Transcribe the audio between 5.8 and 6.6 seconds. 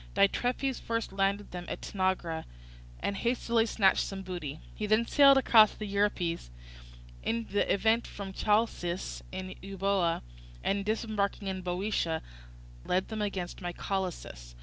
Euripus